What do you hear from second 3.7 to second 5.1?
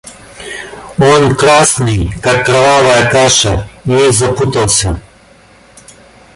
и запутался.